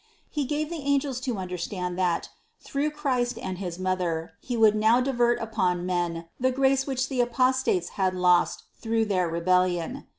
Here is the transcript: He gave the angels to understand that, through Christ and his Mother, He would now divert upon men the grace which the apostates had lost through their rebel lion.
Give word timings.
He 0.31 0.45
gave 0.45 0.69
the 0.71 0.79
angels 0.81 1.19
to 1.19 1.37
understand 1.37 1.95
that, 1.99 2.29
through 2.59 2.89
Christ 2.89 3.37
and 3.37 3.59
his 3.59 3.77
Mother, 3.77 4.33
He 4.39 4.57
would 4.57 4.73
now 4.75 4.99
divert 4.99 5.39
upon 5.39 5.85
men 5.85 6.25
the 6.39 6.49
grace 6.51 6.87
which 6.87 7.07
the 7.07 7.21
apostates 7.21 7.89
had 7.89 8.15
lost 8.15 8.63
through 8.79 9.05
their 9.05 9.29
rebel 9.29 9.59
lion. 9.61 10.07